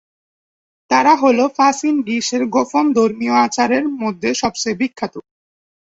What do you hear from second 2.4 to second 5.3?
গোপন ধর্মীয় আচারের মধ্যে সবচেয়ে বিখ্যাত"।